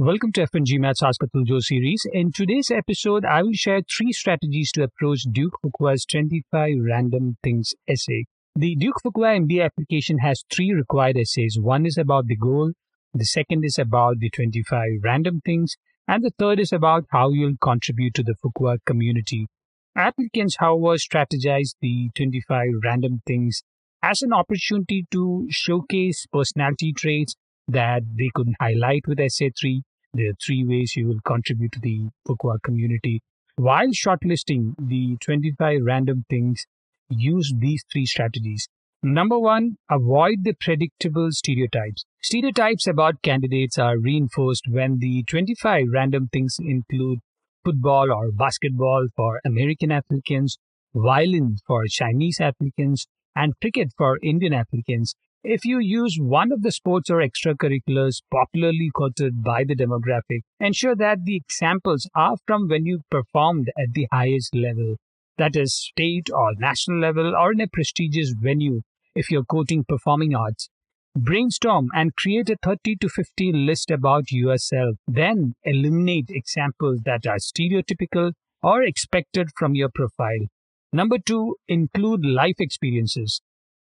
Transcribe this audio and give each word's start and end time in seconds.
Welcome 0.00 0.30
to 0.34 0.46
F1GMAT's 0.46 1.02
Ask 1.02 1.20
series. 1.66 2.06
In 2.12 2.30
today's 2.30 2.70
episode, 2.70 3.24
I 3.24 3.42
will 3.42 3.52
share 3.52 3.80
three 3.82 4.12
strategies 4.12 4.70
to 4.72 4.84
approach 4.84 5.22
Duke 5.32 5.58
Fuqua's 5.60 6.04
25 6.04 6.76
Random 6.86 7.36
Things 7.42 7.74
essay. 7.88 8.26
The 8.54 8.76
Duke 8.76 8.94
Fuqua 9.04 9.44
MBA 9.44 9.64
application 9.64 10.18
has 10.18 10.44
three 10.54 10.72
required 10.72 11.16
essays. 11.16 11.58
One 11.60 11.84
is 11.84 11.98
about 11.98 12.28
the 12.28 12.36
goal, 12.36 12.74
the 13.12 13.24
second 13.24 13.64
is 13.64 13.76
about 13.76 14.20
the 14.20 14.30
25 14.30 15.00
random 15.02 15.40
things, 15.44 15.74
and 16.06 16.22
the 16.22 16.30
third 16.38 16.60
is 16.60 16.72
about 16.72 17.06
how 17.10 17.30
you'll 17.30 17.58
contribute 17.60 18.14
to 18.14 18.22
the 18.22 18.36
Fuqua 18.36 18.76
community. 18.86 19.48
Applicants, 19.96 20.58
however, 20.60 20.96
strategize 20.96 21.74
the 21.80 22.10
25 22.14 22.68
random 22.84 23.20
things 23.26 23.64
as 24.00 24.22
an 24.22 24.32
opportunity 24.32 25.06
to 25.10 25.48
showcase 25.50 26.24
personality 26.32 26.92
traits 26.92 27.34
that 27.68 28.02
they 28.16 28.30
could 28.34 28.54
highlight 28.60 29.06
with 29.06 29.20
Essay 29.20 29.50
3. 29.50 29.82
There 30.14 30.30
are 30.30 30.38
three 30.44 30.64
ways 30.64 30.96
you 30.96 31.06
will 31.06 31.20
contribute 31.24 31.72
to 31.72 31.80
the 31.80 32.08
Fuqua 32.26 32.60
community. 32.62 33.20
While 33.56 33.88
shortlisting 33.88 34.74
the 34.78 35.16
25 35.20 35.80
random 35.82 36.24
things, 36.30 36.64
use 37.10 37.52
these 37.56 37.84
three 37.92 38.06
strategies. 38.06 38.68
Number 39.02 39.38
one, 39.38 39.76
avoid 39.90 40.42
the 40.42 40.54
predictable 40.54 41.28
stereotypes. 41.30 42.04
Stereotypes 42.20 42.86
about 42.86 43.22
candidates 43.22 43.78
are 43.78 43.98
reinforced 43.98 44.64
when 44.68 44.98
the 44.98 45.22
25 45.24 45.86
random 45.92 46.28
things 46.32 46.56
include 46.58 47.20
football 47.64 48.10
or 48.10 48.32
basketball 48.32 49.06
for 49.14 49.40
American 49.44 49.92
applicants, 49.92 50.56
violin 50.94 51.58
for 51.66 51.84
Chinese 51.88 52.40
applicants, 52.40 53.06
and 53.36 53.54
cricket 53.60 53.92
for 53.96 54.18
Indian 54.22 54.52
applicants. 54.52 55.14
If 55.44 55.64
you 55.64 55.78
use 55.78 56.18
one 56.20 56.50
of 56.50 56.62
the 56.62 56.72
sports 56.72 57.10
or 57.10 57.18
extracurriculars 57.18 58.22
popularly 58.28 58.90
quoted 58.92 59.44
by 59.44 59.62
the 59.62 59.76
demographic, 59.76 60.42
ensure 60.58 60.96
that 60.96 61.24
the 61.24 61.36
examples 61.36 62.10
are 62.12 62.36
from 62.44 62.66
when 62.68 62.86
you 62.86 63.02
performed 63.08 63.70
at 63.78 63.92
the 63.92 64.08
highest 64.10 64.52
level, 64.56 64.96
that 65.36 65.54
is, 65.54 65.76
state 65.76 66.28
or 66.28 66.54
national 66.58 66.98
level, 66.98 67.36
or 67.36 67.52
in 67.52 67.60
a 67.60 67.68
prestigious 67.68 68.34
venue 68.36 68.82
if 69.14 69.30
you're 69.30 69.44
quoting 69.44 69.84
performing 69.84 70.34
arts. 70.34 70.70
Brainstorm 71.16 71.88
and 71.94 72.16
create 72.16 72.50
a 72.50 72.56
30 72.60 72.96
to 72.96 73.08
50 73.08 73.52
list 73.52 73.92
about 73.92 74.32
yourself. 74.32 74.96
Then 75.06 75.54
eliminate 75.62 76.30
examples 76.30 77.02
that 77.04 77.28
are 77.28 77.36
stereotypical 77.36 78.32
or 78.60 78.82
expected 78.82 79.50
from 79.56 79.76
your 79.76 79.88
profile. 79.94 80.46
Number 80.92 81.18
two, 81.18 81.56
include 81.68 82.24
life 82.24 82.56
experiences. 82.58 83.40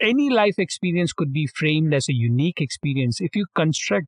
Any 0.00 0.30
life 0.30 0.60
experience 0.60 1.12
could 1.12 1.32
be 1.32 1.48
framed 1.48 1.92
as 1.92 2.08
a 2.08 2.14
unique 2.14 2.60
experience 2.60 3.20
if 3.20 3.34
you 3.34 3.46
construct 3.56 4.06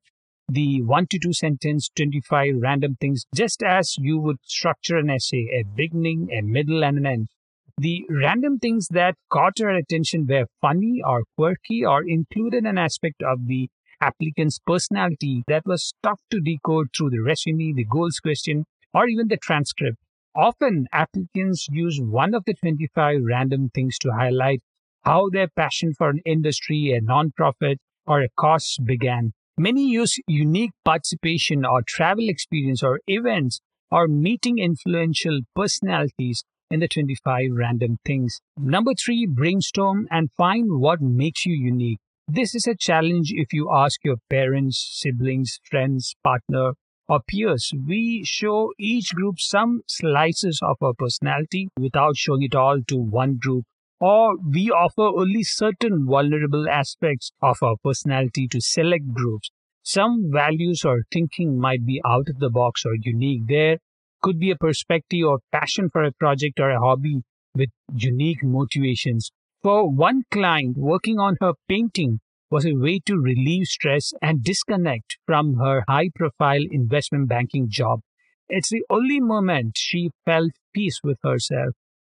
the 0.49 0.83
one 0.83 1.07
to 1.09 1.19
two 1.19 1.33
sentence, 1.33 1.91
25 1.97 2.55
random 2.61 2.97
things, 3.01 3.25
just 3.35 3.61
as 3.65 3.97
you 3.99 4.19
would 4.21 4.39
structure 4.45 4.99
an 4.99 5.11
essay, 5.11 5.49
a 5.53 5.65
beginning, 5.65 6.29
a 6.33 6.43
middle, 6.43 6.85
and 6.85 6.99
an 6.99 7.07
end. 7.07 7.29
The 7.77 8.05
random 8.09 8.61
things 8.61 8.87
that 8.93 9.17
caught 9.31 9.61
our 9.61 9.71
attention 9.71 10.27
were 10.29 10.47
funny 10.61 11.03
or 11.05 11.25
quirky 11.37 11.85
or 11.85 12.05
included 12.07 12.67
an 12.67 12.79
aspect 12.79 13.21
of 13.25 13.49
the 13.49 13.69
applicant's 14.01 14.61
personality 14.61 15.43
that 15.49 15.67
was 15.67 15.93
tough 16.05 16.21
to 16.31 16.41
decode 16.41 16.91
through 16.97 17.11
the 17.11 17.21
resume, 17.21 17.73
the 17.73 17.85
goals 17.85 18.21
question, 18.21 18.65
or 18.95 19.09
even 19.09 19.27
the 19.27 19.37
transcript. 19.39 19.99
Often, 20.37 20.87
applicants 20.93 21.67
use 21.69 21.99
one 22.01 22.33
of 22.35 22.45
the 22.45 22.55
25 22.55 23.23
random 23.25 23.71
things 23.75 23.99
to 23.99 24.13
highlight 24.13 24.63
how 25.03 25.29
their 25.31 25.49
passion 25.49 25.93
for 25.97 26.11
an 26.11 26.21
industry, 26.25 26.93
a 26.93 27.01
nonprofit, 27.01 27.77
or 28.07 28.23
a 28.23 28.29
cause 28.39 28.77
began. 28.85 29.33
Many 29.59 29.89
use 29.89 30.19
unique 30.27 30.73
participation 30.85 31.65
or 31.65 31.83
travel 31.87 32.29
experience 32.29 32.83
or 32.83 33.01
events 33.07 33.61
or 33.91 34.09
meeting 34.09 34.59
influential 34.59 35.41
personalities 35.55 36.45
in 36.71 36.81
the 36.81 36.89
25 36.89 37.51
random 37.53 37.99
things. 38.05 38.41
Number 38.57 38.93
three, 38.95 39.27
brainstorm 39.27 40.07
and 40.11 40.31
find 40.37 40.81
what 40.81 41.01
makes 41.01 41.45
you 41.45 41.55
unique. 41.55 41.99
This 42.29 42.55
is 42.55 42.67
a 42.67 42.77
challenge 42.77 43.33
if 43.35 43.53
you 43.53 43.71
ask 43.73 43.99
your 44.05 44.19
parents, 44.31 45.01
siblings, 45.01 45.59
friends, 45.69 46.15
partner, 46.23 46.75
or 47.09 47.21
peers. 47.27 47.73
We 47.87 48.23
show 48.25 48.73
each 48.79 49.13
group 49.15 49.41
some 49.41 49.83
slices 49.89 50.61
of 50.63 50.77
our 50.81 50.95
personality 50.97 51.69
without 51.77 52.17
showing 52.17 52.45
it 52.45 52.55
all 52.55 52.79
to 52.87 52.97
one 52.97 53.39
group. 53.43 53.65
Or 54.01 54.37
we 54.39 54.71
offer 54.71 55.03
only 55.03 55.43
certain 55.43 56.07
vulnerable 56.07 56.69
aspects 56.69 57.33
of 57.43 57.59
our 57.63 57.77
personality 57.85 58.49
to 58.49 58.61
select 58.61 59.13
groups. 59.13 59.51
Some 59.83 60.31
values 60.33 60.85
or 60.85 61.03
thinking 61.13 61.59
might 61.59 61.85
be 61.85 62.01
out 62.05 62.29
of 62.29 62.39
the 62.39 62.51
box 62.51 62.85
or 62.87 62.95
unique. 63.01 63.43
There 63.47 63.79
could 64.23 64.39
be 64.39 64.51
a 64.51 64.57
perspective 64.57 65.27
or 65.27 65.41
passion 65.53 65.91
for 65.91 66.03
a 66.03 66.13
project 66.13 66.61
or 66.61 66.71
a 66.71 66.81
hobby 66.81 67.23
with 67.55 67.71
unique 67.93 68.43
motivations. 68.43 69.31
For 69.63 69.91
one 69.91 70.23
client, 70.31 70.77
working 70.79 71.19
on 71.19 71.37
her 71.41 71.53
painting 71.69 72.21
was 72.51 72.65
a 72.65 72.75
way 72.75 73.01
to 73.07 73.19
relieve 73.19 73.67
stress 73.67 74.13
and 74.23 74.43
disconnect 74.43 75.19
from 75.27 75.55
her 75.55 75.85
high 75.87 76.11
profile 76.15 76.63
investment 76.71 77.29
banking 77.29 77.67
job. 77.69 78.01
It's 78.49 78.71
the 78.71 78.85
only 78.91 79.21
moment 79.21 79.77
she 79.77 80.11
felt 80.25 80.53
peace 80.75 81.01
with 81.05 81.19
herself. 81.23 81.75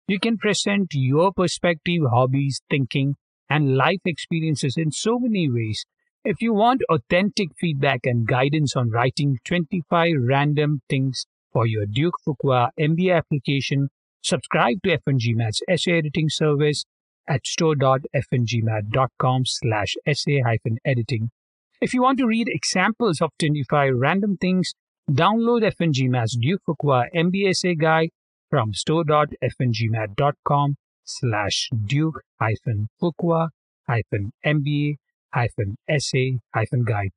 You 0.07 0.19
can 0.19 0.37
present 0.37 0.89
your 0.93 1.31
perspective, 1.31 2.01
hobbies, 2.11 2.61
thinking, 2.69 3.15
and 3.49 3.75
life 3.75 4.01
experiences 4.05 4.75
in 4.77 4.91
so 4.91 5.19
many 5.19 5.49
ways. 5.49 5.85
If 6.23 6.41
you 6.41 6.53
want 6.53 6.83
authentic 6.89 7.49
feedback 7.59 8.05
and 8.05 8.27
guidance 8.27 8.75
on 8.75 8.91
writing 8.91 9.39
25 9.45 10.13
random 10.19 10.81
things 10.89 11.25
for 11.51 11.65
your 11.65 11.85
Duke 11.85 12.15
Fuqua 12.27 12.69
MBA 12.79 13.17
application, 13.17 13.89
subscribe 14.21 14.77
to 14.83 14.97
F1GMAT's 14.97 15.61
essay 15.67 15.97
editing 15.97 16.29
service 16.29 16.85
at 17.27 17.45
store.f1gmat.com 17.45 19.41
slash 19.45 19.95
essay 20.05 20.41
hyphen 20.41 20.77
editing. 20.85 21.31
If 21.81 21.93
you 21.93 22.03
want 22.03 22.19
to 22.19 22.27
read 22.27 22.47
examples 22.49 23.21
of 23.21 23.31
25 23.39 23.93
random 23.95 24.37
things, 24.37 24.73
download 25.09 25.63
F1GMAT's 25.63 26.37
Duke 26.39 26.61
Fuqua 26.67 27.05
MBA 27.15 27.49
essay 27.49 27.75
guide 27.75 28.11
from 28.51 28.73
store.f1gmat.com 28.73 30.75
slash 31.05 31.69
duke 31.85 32.21
hyphen 32.39 32.89
Fuqua 33.01 33.49
hyphen 33.87 34.31
MBA 34.45 34.97
hyphen 35.33 35.77
essay 35.87 36.37
hyphen 36.53 36.83
guide. 36.83 37.11